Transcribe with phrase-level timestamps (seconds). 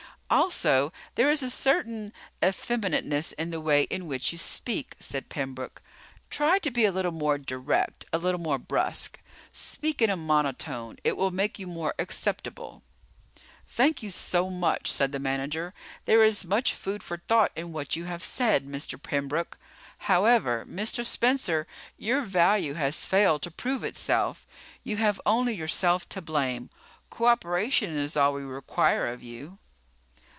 [0.33, 5.81] "Also, there is a certain effeminateness in the way in which you speak," said Pembroke.
[6.29, 9.19] "Try to be a little more direct, a little more brusque.
[9.51, 10.95] Speak in a monotone.
[11.03, 12.81] It will make you more acceptable."
[13.67, 15.73] "Thank you so much," said the manager.
[16.05, 18.97] "There is much food for thought in what you have said, Mr.
[19.01, 19.57] Pembroke.
[20.07, 21.05] However, Mr.
[21.05, 24.47] Spencer, your value has failed to prove itself.
[24.81, 26.69] You have only yourself to blame.
[27.09, 29.57] Cooperation is all we require of you."